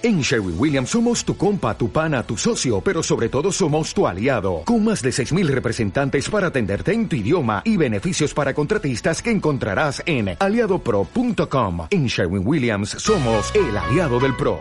[0.00, 4.06] En Sherwin Williams somos tu compa, tu pana, tu socio, pero sobre todo somos tu
[4.06, 9.20] aliado, con más de 6.000 representantes para atenderte en tu idioma y beneficios para contratistas
[9.20, 11.88] que encontrarás en aliadopro.com.
[11.90, 14.60] En Sherwin Williams somos el aliado del PRO.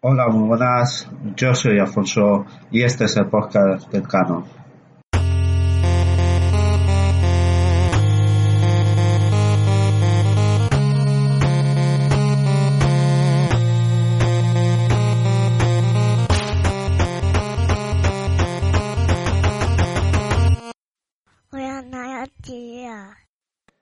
[0.00, 4.57] Hola, buenas, yo soy Alfonso y este es el podcast del Cano.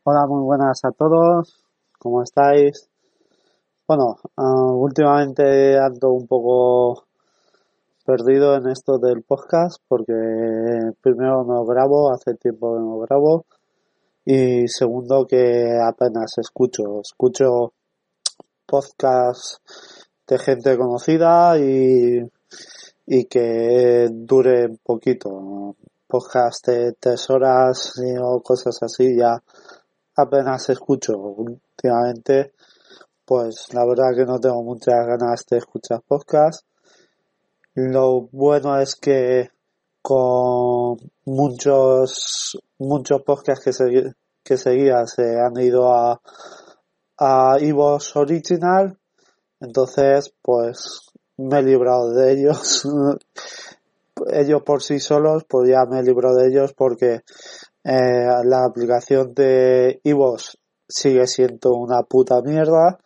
[0.08, 1.64] Hola, muy buenas a todos.
[1.98, 2.88] ¿Cómo estáis?
[3.88, 7.06] Bueno, uh, últimamente ando un poco
[8.04, 10.12] perdido en esto del podcast porque
[11.00, 13.46] primero no grabo, hace tiempo que no grabo
[14.24, 17.00] y segundo que apenas escucho.
[17.00, 17.72] Escucho
[18.64, 19.56] podcast
[20.28, 22.20] de gente conocida y,
[23.06, 25.74] y que dure poquito.
[26.06, 29.42] Podcast de tres horas o cosas así ya
[30.16, 32.52] apenas escucho últimamente,
[33.24, 36.66] pues la verdad que no tengo muchas ganas de escuchar podcast.
[37.74, 39.50] Lo bueno es que
[40.00, 44.04] con muchos muchos podcasts que, segui,
[44.42, 46.20] que seguía se han ido a
[47.18, 48.98] a Evox Original,
[49.60, 52.86] entonces pues me he librado de ellos.
[54.32, 57.22] ellos por sí solos, pues ya me he librado de ellos porque
[57.88, 60.56] eh, la aplicación de iVoox
[60.88, 62.98] sigue siendo una puta mierda.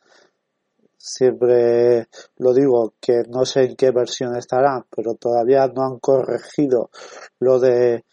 [0.96, 6.88] Siempre lo digo que no sé en qué versión estará, pero todavía no han corregido
[7.40, 8.04] lo de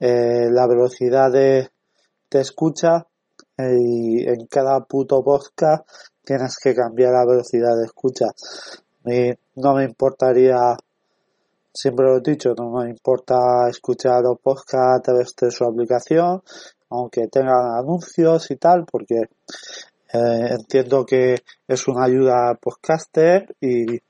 [0.00, 1.68] eh, la velocidad de,
[2.30, 3.06] de escucha
[3.58, 5.86] eh, y en cada puto podcast
[6.24, 8.26] tienes que cambiar la velocidad de escucha.
[9.04, 9.30] Y
[9.60, 10.74] no me importaría
[11.74, 16.42] siempre lo he dicho, no me importa escuchar los podcasts a través de su aplicación,
[16.90, 19.22] aunque tengan anuncios y tal, porque
[20.12, 21.34] eh, entiendo que
[21.66, 24.00] es una ayuda al podcaster y eh,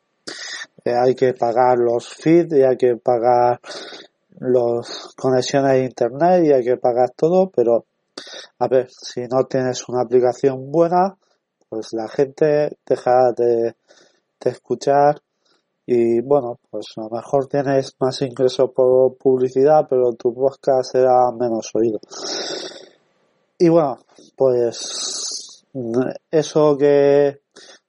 [0.85, 3.59] hay que pagar los feeds y hay que pagar
[4.41, 7.87] las conexiones a internet y hay que pagar todo, pero
[8.59, 11.17] a ver, si no tienes una aplicación buena,
[11.69, 13.75] pues la gente deja de,
[14.41, 15.23] de escuchar
[15.87, 21.31] y bueno, pues a lo mejor tienes más ingresos por publicidad, pero tu podcast será
[21.33, 22.01] menos oído.
[23.59, 23.99] Y bueno,
[24.37, 25.65] pues
[26.31, 27.41] eso que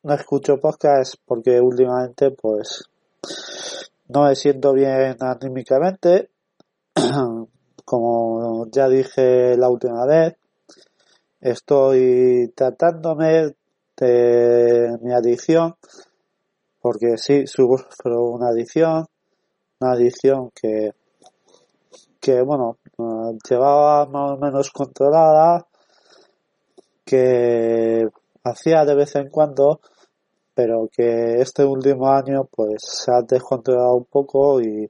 [0.04, 2.84] no escucho podcast es porque últimamente pues
[4.10, 6.30] no me siento bien anímicamente.
[7.86, 10.36] Como ya dije la última vez,
[11.40, 13.56] estoy tratándome
[13.98, 15.76] de mi adicción
[16.86, 19.08] porque sí, sufro una adicción,
[19.80, 20.92] una adicción que,
[22.22, 22.78] que bueno,
[23.50, 25.66] llevaba más o menos controlada,
[27.04, 28.08] que
[28.44, 29.80] hacía de vez en cuando,
[30.54, 34.88] pero que este último año pues se ha descontrolado un poco y,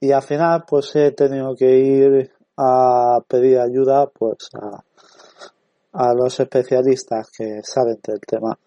[0.00, 4.82] y al final pues he tenido que ir a pedir ayuda pues a,
[5.92, 8.58] a los especialistas que saben del tema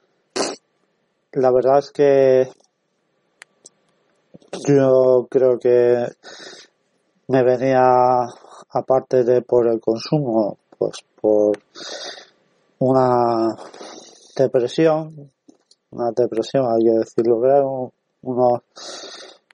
[1.35, 2.47] la verdad es que
[4.65, 6.05] yo creo que
[7.27, 7.81] me venía
[8.69, 11.57] aparte de por el consumo pues por
[12.79, 13.53] una
[14.37, 15.31] depresión
[15.91, 17.41] una depresión hay que decirlo
[18.21, 18.61] unos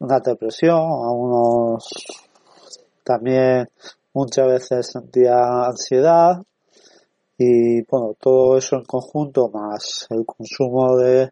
[0.02, 1.84] una depresión a unos
[3.04, 3.68] también
[4.14, 6.44] muchas veces sentía ansiedad
[7.40, 11.32] y bueno todo eso en conjunto más el consumo de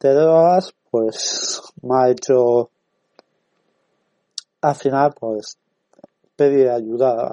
[0.00, 2.70] drogas, pues me ha hecho
[4.60, 5.58] al final pues
[6.36, 7.28] pedir ayuda,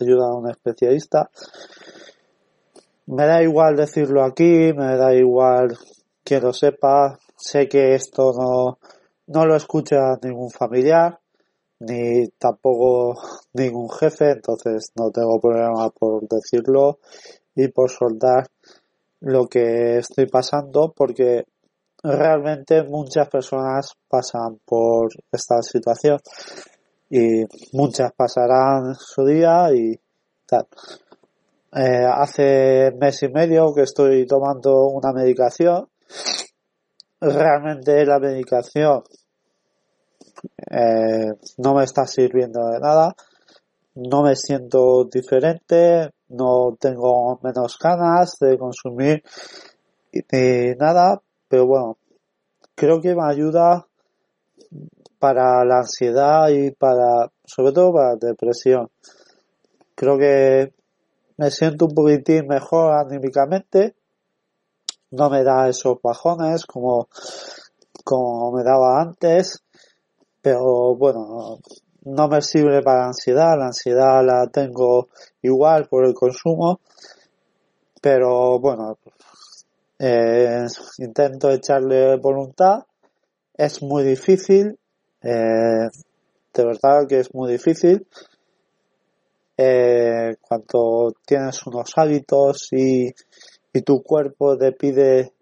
[0.00, 1.30] ayuda a un especialista.
[3.06, 5.76] Me da igual decirlo aquí, me da igual
[6.22, 8.78] que lo sepa, sé que esto no,
[9.26, 11.18] no lo escucha ningún familiar,
[11.80, 13.20] ni tampoco
[13.52, 16.98] ningún jefe, entonces no tengo problema por decirlo
[17.54, 18.48] y por soltar
[19.20, 21.44] lo que estoy pasando porque
[22.04, 26.18] realmente muchas personas pasan por esta situación
[27.08, 29.98] y muchas pasarán su día y
[30.46, 30.66] tal.
[31.74, 35.88] Eh, hace mes y medio que estoy tomando una medicación.
[37.20, 39.02] Realmente la medicación
[40.70, 43.14] eh, no me está sirviendo de nada.
[43.94, 46.10] No me siento diferente.
[46.28, 49.22] No tengo menos ganas de consumir
[50.12, 51.98] ni nada pero bueno,
[52.74, 53.86] creo que me ayuda
[55.18, 58.90] para la ansiedad y para, sobre todo para la depresión.
[59.94, 60.74] Creo que
[61.36, 63.94] me siento un poquitín mejor anímicamente,
[65.12, 67.08] no me da esos bajones como,
[68.04, 69.62] como me daba antes,
[70.42, 71.58] pero bueno,
[72.04, 75.08] no me sirve para la ansiedad, la ansiedad la tengo
[75.42, 76.80] igual por el consumo,
[78.02, 78.98] pero bueno,
[80.06, 80.66] eh,
[80.98, 82.80] intento echarle voluntad,
[83.54, 84.78] es muy difícil,
[85.22, 85.88] eh,
[86.52, 88.06] de verdad que es muy difícil,
[89.56, 93.06] eh, cuando tienes unos hábitos y,
[93.72, 95.32] y tu cuerpo te pide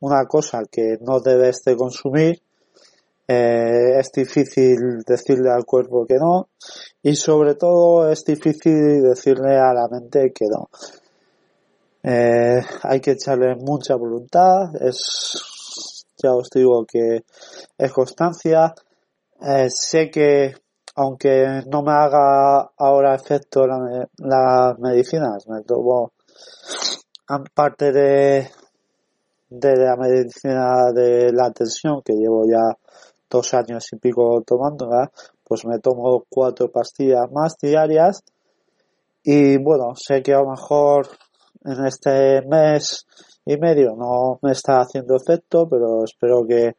[0.00, 2.42] una cosa que no debes de consumir,
[3.28, 6.48] eh, es difícil decirle al cuerpo que no
[7.04, 10.68] y sobre todo es difícil decirle a la mente que no.
[12.02, 17.24] Eh, hay que echarle mucha voluntad, es, ya os digo que
[17.78, 18.74] es constancia.
[19.40, 20.54] Eh, sé que
[20.94, 26.12] aunque no me haga ahora efecto las la medicinas, me tomo
[27.54, 28.50] parte de,
[29.48, 32.76] de la medicina de la tensión que llevo ya
[33.30, 34.90] dos años y pico tomando,
[35.42, 38.22] pues me tomo cuatro pastillas más diarias
[39.22, 41.08] y bueno, sé que a lo mejor
[41.64, 43.06] en este mes
[43.44, 46.76] y medio no me está haciendo efecto, pero espero que,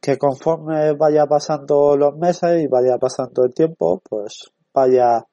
[0.00, 5.24] que conforme vaya pasando los meses y vaya pasando el tiempo, pues vaya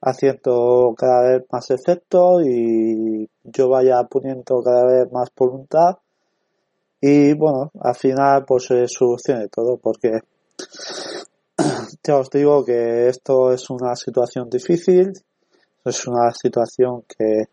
[0.00, 5.98] haciendo cada vez más efecto y yo vaya poniendo cada vez más voluntad.
[7.00, 10.20] Y bueno, al final pues se solucione todo porque
[12.02, 15.12] ya os digo que esto es una situación difícil,
[15.84, 17.48] es una situación que,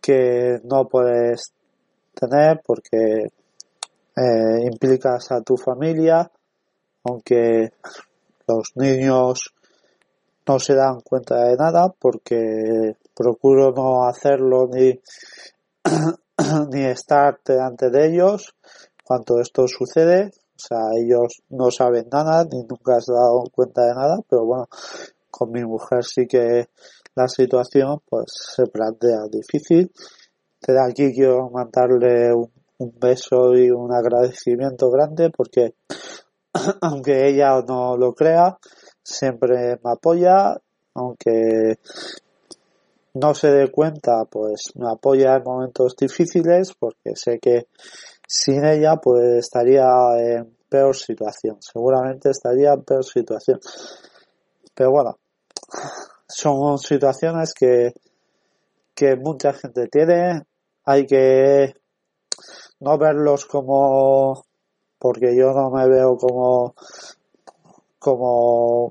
[0.00, 1.52] que no puedes
[2.14, 3.32] tener porque
[4.16, 6.30] eh, implicas a tu familia,
[7.04, 7.72] aunque
[8.46, 9.54] los niños
[10.46, 14.98] no se dan cuenta de nada porque procuro no hacerlo ni
[16.70, 18.54] ni estar delante de ellos
[19.04, 20.30] cuando esto sucede.
[20.56, 24.68] O sea, ellos no saben nada ni nunca se dado cuenta de nada, pero bueno,
[25.30, 26.68] con mi mujer sí que
[27.14, 29.90] la situación pues se plantea difícil.
[30.60, 32.50] Desde aquí quiero mandarle un,
[32.98, 35.74] beso y un agradecimiento grande porque
[36.80, 38.56] aunque ella no lo crea,
[39.02, 40.56] siempre me apoya,
[40.94, 41.78] aunque
[43.14, 47.66] no se dé cuenta, pues me apoya en momentos difíciles porque sé que
[48.26, 49.86] sin ella pues estaría
[50.16, 53.60] en peor situación, seguramente estaría en peor situación.
[54.74, 55.18] Pero bueno,
[56.30, 57.92] son situaciones que,
[58.94, 60.42] que mucha gente tiene,
[60.84, 61.74] hay que
[62.80, 64.44] no verlos como
[64.98, 66.74] porque yo no me veo como
[67.98, 68.90] como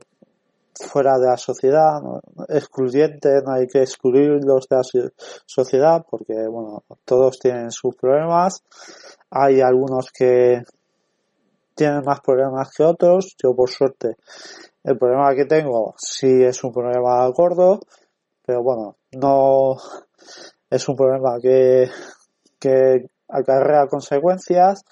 [0.79, 1.99] fuera de la sociedad,
[2.47, 4.83] excluyente, no hay que excluirlos de la
[5.45, 8.63] sociedad porque, bueno, todos tienen sus problemas.
[9.29, 10.63] Hay algunos que
[11.79, 13.37] tienen más problemas que otros.
[13.41, 14.17] Yo, por suerte,
[14.83, 17.79] el problema que tengo sí es un problema gordo,
[18.45, 19.77] pero bueno, no
[20.69, 21.89] es un problema que,
[22.59, 24.83] que acarrea consecuencias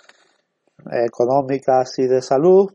[0.89, 2.71] económicas y de salud,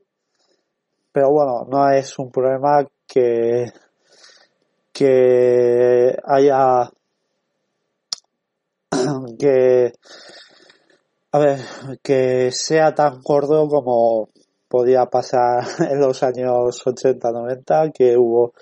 [1.11, 3.73] pero bueno, no es un problema que,
[4.92, 6.90] que haya
[9.38, 9.92] que
[11.32, 11.60] a ver
[12.02, 14.28] que sea tan gordo como
[14.68, 18.52] podía pasar en los años 80-90 que hubo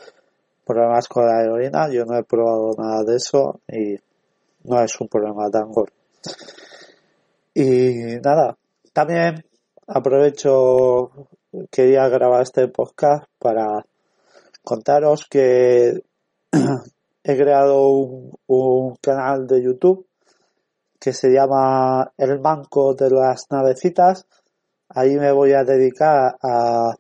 [0.65, 1.91] problemas con la heroína.
[1.91, 3.97] Yo no he probado nada de eso y
[4.65, 5.95] no es un problema tan gordo.
[7.55, 8.57] Y nada
[8.93, 9.45] también
[9.87, 11.11] aprovecho
[11.71, 13.85] quería grabar este podcast para
[14.63, 16.03] contaros que
[17.25, 17.89] he creado
[18.47, 20.07] un, canal de YouTube
[21.01, 24.27] que se llama El Banco de las Navecitas.
[24.91, 26.95] Ahí me voy a dedicar a,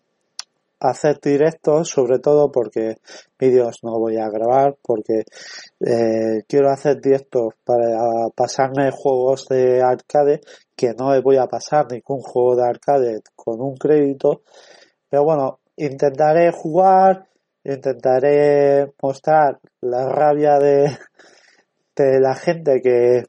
[0.80, 2.96] hacer directos, sobre todo porque
[3.38, 5.24] vídeos no voy a grabar, porque
[5.78, 10.40] eh, quiero hacer directos para pasarme juegos de arcade,
[10.74, 14.40] que no voy a pasar ningún juego de arcade con un crédito.
[15.10, 17.26] Pero bueno, intentaré jugar
[17.64, 20.96] intentaré mostrar la rabia de,
[21.96, 23.24] de la gente que,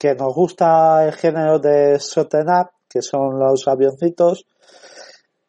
[0.00, 4.46] que nos gusta el género de Sotenap, que son los avioncitos,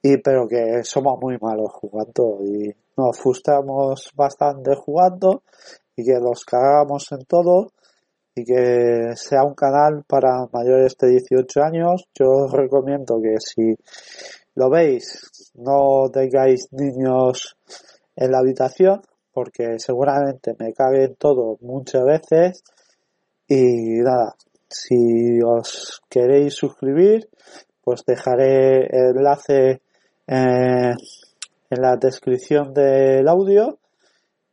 [0.02, 5.44] y pero que somos muy malos jugando y nos frustramos bastante jugando
[5.96, 7.72] y que nos cagamos en todo
[8.36, 12.10] y que sea un canal para mayores de 18 años.
[12.14, 13.74] Yo os recomiendo que si
[14.56, 17.56] lo veis, no tengáis niños
[18.18, 22.64] en la habitación, porque seguramente me caguen todo muchas veces.
[23.54, 24.34] Y nada,
[24.70, 27.28] si os queréis suscribir,
[27.84, 29.82] pues dejaré el enlace
[30.26, 30.94] eh,
[31.70, 33.78] en la descripción del audio.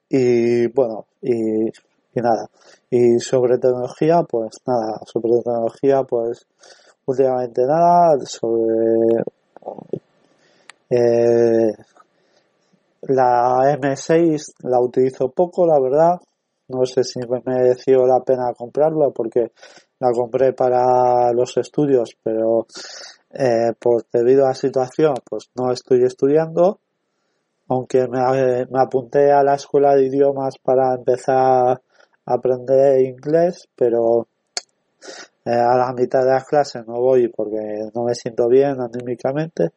[0.08, 1.70] Y bueno, y
[2.16, 2.50] nada.
[2.90, 6.44] Y sobre tecnología, pues nada, sobre tecnología, pues
[7.06, 9.22] últimamente nada, sobre
[10.90, 11.70] eh,
[13.02, 16.18] la M6 la utilizo poco, la verdad.
[16.68, 19.52] No sé si me mereció la pena comprarla porque
[20.00, 22.66] la compré para los estudios, pero
[23.32, 26.80] eh, por debido a la situación, pues no estoy estudiando.
[27.68, 28.20] Aunque me,
[28.70, 31.82] me apunté a la escuela de idiomas para empezar
[32.28, 34.28] aprender inglés, pero
[35.44, 39.70] eh, a la mitad de las clases no voy porque no me siento bien anímicamente.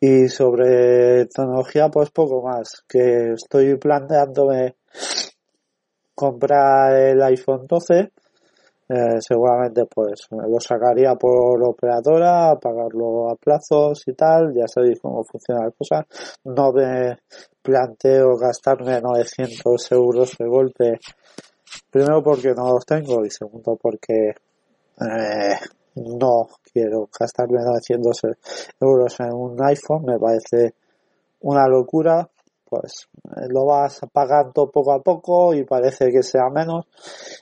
[0.00, 4.76] Y sobre tecnología, pues poco más, que estoy planteándome
[6.22, 8.10] comprar el iPhone 12.
[8.88, 15.24] Eh, seguramente pues lo sacaría por operadora, pagarlo a plazos y tal, ya sabéis cómo
[15.24, 16.06] funciona la cosa.
[16.44, 17.18] No me
[17.62, 20.98] planteo gastarme 900 euros de golpe
[21.90, 25.56] Primero porque no los tengo y segundo porque eh,
[25.96, 28.20] no quiero gastarme 900
[28.80, 30.74] euros en un iPhone, me parece
[31.40, 32.28] una locura.
[32.72, 36.86] Pues eh, lo vas pagando poco a poco y parece que sea menos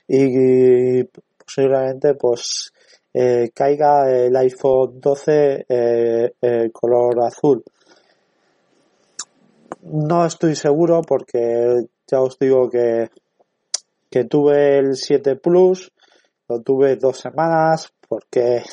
[0.05, 2.73] y, posiblemente pues
[3.13, 7.63] eh, caiga el iPhone 12 eh, color azul.
[9.83, 13.09] No estoy seguro porque ya os digo que
[14.09, 15.93] que tuve el 7 Plus,
[16.49, 18.63] lo tuve dos semanas porque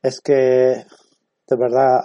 [0.00, 2.00] es que de verdad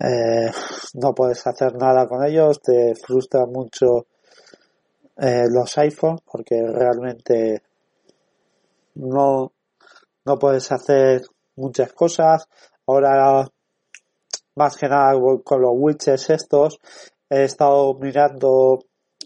[0.00, 0.50] eh,
[0.94, 4.06] no puedes hacer nada con ellos, te frustra mucho
[5.16, 7.62] eh, los iPhones porque realmente
[8.96, 9.52] no,
[10.24, 11.22] no puedes hacer
[11.56, 12.48] muchas cosas.
[12.86, 13.46] Ahora,
[14.56, 15.12] más que nada
[15.44, 16.78] con los widgets estos,
[17.30, 18.80] he estado mirando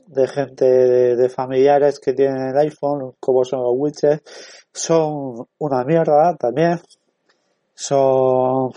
[0.07, 4.23] de gente, de, familiares que tienen el iPhone, como son los widgets,
[4.73, 6.81] son una mierda también.
[7.75, 8.73] Son,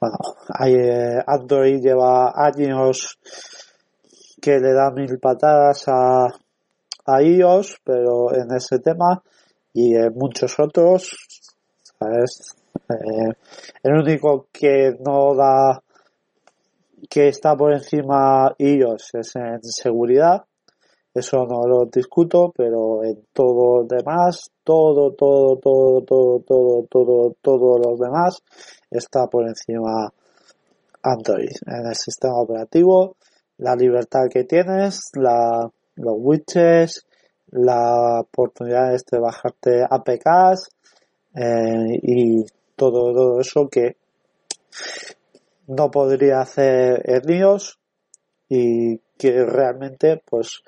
[0.00, 0.16] bueno,
[0.64, 3.18] eh, Android lleva años
[4.40, 6.26] que le da mil patadas a,
[7.06, 9.22] a iOS, pero en ese tema
[9.72, 11.16] y en muchos otros,
[11.98, 12.56] ¿sabes?
[12.88, 13.32] Eh,
[13.82, 15.82] el único que no da
[17.10, 20.44] que está por encima iOS es en seguridad,
[21.14, 27.78] eso no lo discuto, pero en todo demás, todo, todo, todo, todo, todo, todo, todo
[27.78, 28.42] los demás
[28.90, 30.12] está por encima
[31.02, 31.50] Android.
[31.66, 33.16] En el sistema operativo,
[33.58, 37.06] la libertad que tienes, la, los widgets,
[37.50, 40.68] la oportunidad de bajarte APKs
[41.34, 42.44] eh, y
[42.76, 43.96] todo, todo eso que
[45.68, 47.78] no podría hacer iOS
[48.48, 50.62] y que realmente pues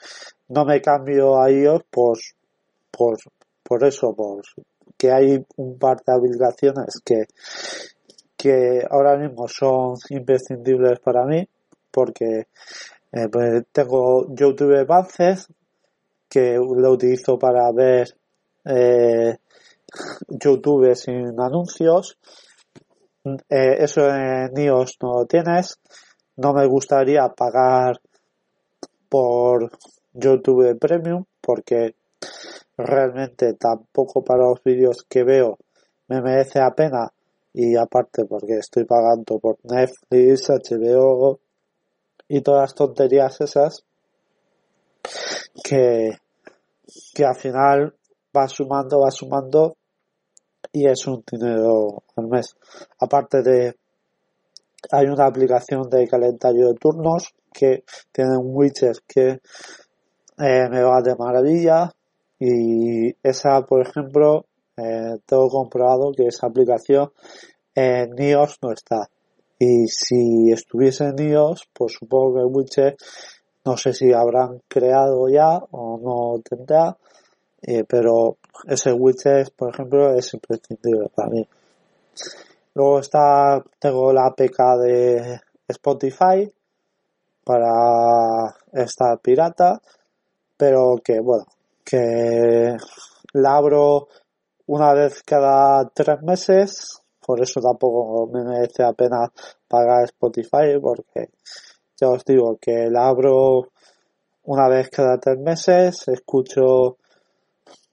[0.48, 2.18] no me cambio a iOS por,
[2.90, 3.18] por,
[3.62, 4.42] por eso, por
[5.00, 7.24] que hay un par de aplicaciones que,
[8.40, 11.46] que ahora mismo son imprescindibles para mí
[11.90, 12.46] porque
[13.12, 15.52] eh, pues tengo YouTube Advanced
[16.28, 18.08] que lo utilizo para ver
[18.64, 19.36] eh,
[20.28, 22.16] YouTube sin anuncios
[23.24, 25.78] eh, eso en iOS no lo tienes.
[26.36, 28.00] No me gustaría pagar
[29.10, 29.70] por
[30.12, 31.96] YouTube Premium porque
[32.78, 35.58] realmente tampoco para los vídeos que veo
[36.08, 37.12] me merece la pena
[37.52, 41.40] y aparte porque estoy pagando por Netflix, HBO
[42.28, 43.84] y todas las tonterías esas
[45.64, 46.16] que,
[47.14, 47.94] que al final
[48.36, 49.76] va sumando, va sumando
[50.72, 52.54] y es un dinero al mes.
[53.00, 53.76] Aparte de,
[54.92, 59.40] hay una aplicación de calendario de turnos que tiene un widget que
[60.38, 61.92] eh, me va de maravilla
[62.38, 64.46] y esa, por ejemplo,
[64.80, 67.12] eh, tengo comprobado que esa aplicación
[67.74, 69.08] en iOS no está.
[69.58, 72.96] Y si estuviese en iOS, pues supongo que widget
[73.64, 76.96] no sé si habrán creado ya o no tendrá,
[77.62, 81.46] eh, pero ese widget, por ejemplo, es imprescindible para mí.
[82.74, 86.50] Luego está, tengo la APK de Spotify
[87.44, 89.80] para esta pirata,
[90.56, 91.44] pero que bueno,
[91.84, 92.76] que
[93.34, 94.08] la abro
[94.70, 99.28] una vez cada tres meses, por eso tampoco me merece la pena
[99.66, 101.30] pagar Spotify, porque
[102.00, 103.72] ya os digo que la abro
[104.44, 106.98] una vez cada tres meses, escucho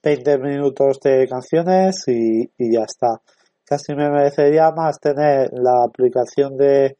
[0.04, 3.20] 20 minutos de canciones y, y ya está.
[3.64, 6.96] Casi me merecería más tener la aplicación de,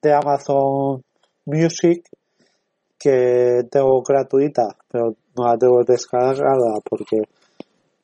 [0.00, 1.02] de Amazon
[1.46, 2.08] Music
[2.96, 7.22] que tengo gratuita, pero no la tengo descargada porque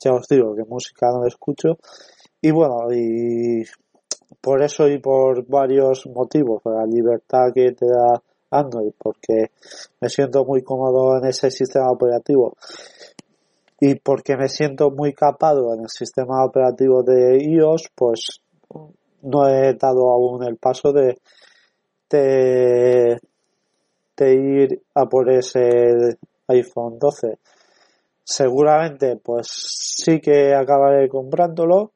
[0.00, 1.78] ya os digo que música no escucho.
[2.40, 3.62] Y bueno, y
[4.40, 8.20] por eso y por varios motivos, por la libertad que te da
[8.50, 9.50] Android, porque
[10.00, 12.54] me siento muy cómodo en ese sistema operativo
[13.80, 18.40] y porque me siento muy capado en el sistema operativo de iOS, pues
[19.22, 21.18] no he dado aún el paso de,
[22.08, 23.18] de,
[24.16, 26.16] de ir a por ese
[26.48, 27.38] iPhone 12.
[28.24, 31.92] Seguramente, pues sí que acabaré comprándolo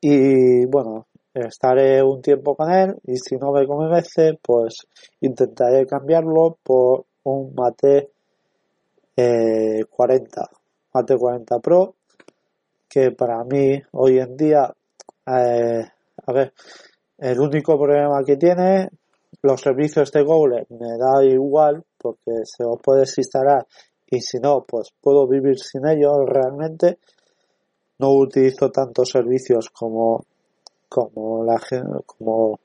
[0.00, 4.86] y bueno, estaré un tiempo con él y si no me convence, pues
[5.20, 8.10] intentaré cambiarlo por un Mate
[9.16, 10.42] eh, 40,
[10.92, 11.94] Mate 40 Pro,
[12.88, 14.74] que para mí hoy en día,
[15.26, 15.84] eh,
[16.26, 16.52] a ver,
[17.18, 18.88] el único problema que tiene
[19.42, 23.64] los servicios de Google me da igual porque se los puedes instalar
[24.06, 26.98] y si no, pues puedo vivir sin ellos realmente.
[27.98, 30.24] No utilizo tantos servicios como
[30.88, 31.60] como la
[32.06, 32.60] como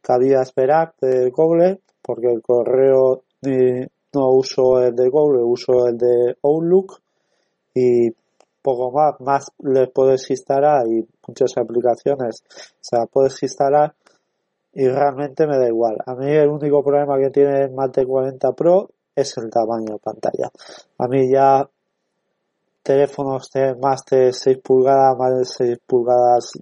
[0.00, 6.36] cabía esperar de Google porque el correo no uso el de Google uso el de
[6.42, 7.00] Outlook
[7.74, 8.10] y
[8.62, 12.44] poco más más le puedes instalar y muchas aplicaciones
[12.80, 13.94] se las puedes instalar
[14.72, 18.52] y realmente me da igual a mí el único problema que tiene el Mate 40
[18.52, 20.50] Pro es el tamaño de pantalla
[20.98, 21.68] a mí ya
[22.88, 26.52] teléfonos de más de 6 pulgadas, más de 6 pulgadas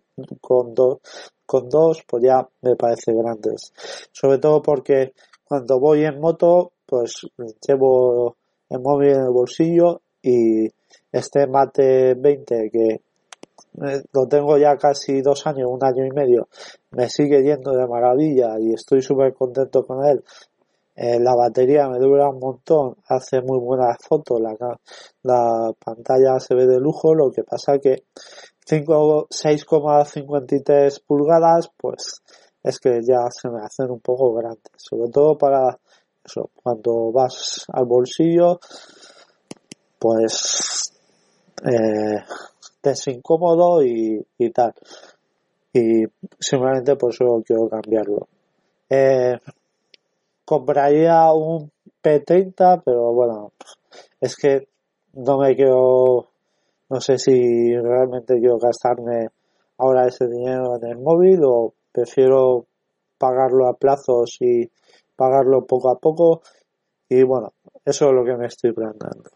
[0.40, 0.98] con dos,
[1.46, 3.72] con dos, pues ya me parece grandes.
[4.10, 5.12] Sobre todo porque
[5.44, 7.28] cuando voy en moto, pues
[7.64, 8.36] llevo
[8.68, 10.66] el móvil en el bolsillo y
[11.12, 12.88] este Mate 20 que
[13.86, 16.48] eh, lo tengo ya casi dos años, un año y medio,
[16.90, 20.24] me sigue yendo de maravilla y estoy súper contento con él.
[20.96, 24.56] Eh, la batería me dura un montón, hace muy buenas fotos, la,
[25.22, 28.04] la pantalla se ve de lujo, lo que pasa que
[28.66, 32.22] 6,53 pulgadas, pues
[32.62, 35.78] es que ya se me hacen un poco grandes, sobre todo para
[36.24, 38.58] eso, cuando vas al bolsillo,
[39.98, 40.94] pues
[41.64, 42.22] eh,
[42.82, 44.72] es incómodo y, y tal.
[45.72, 46.04] Y
[46.40, 48.28] simplemente por eso quiero cambiarlo.
[48.88, 49.38] Eh,
[50.46, 51.70] compraría un
[52.02, 53.52] P30, pero bueno,
[54.20, 54.68] es que
[55.14, 56.28] no me quiero,
[56.88, 59.28] no sé si realmente quiero gastarme
[59.78, 62.64] ahora ese dinero en el móvil o prefiero
[63.18, 64.70] pagarlo a plazos y
[65.16, 66.42] pagarlo poco a poco.
[67.08, 67.52] Y bueno,
[67.84, 69.30] eso es lo que me estoy planteando.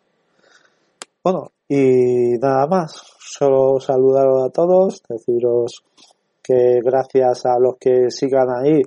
[1.25, 5.83] Bueno, y nada más, solo saludaros a todos, deciros
[6.43, 8.81] que gracias a los que sigan ahí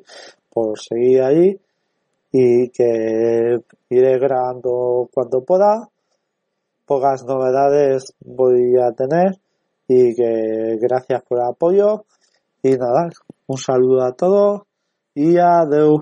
[0.50, 1.60] por seguir ahí
[2.36, 5.88] y que iré grabando cuando pueda.
[6.86, 9.40] Pocas novedades voy a tener
[9.88, 12.06] y que gracias por el apoyo.
[12.64, 13.10] Y nada,
[13.46, 14.64] un saludo a todos
[15.14, 16.02] y adiós.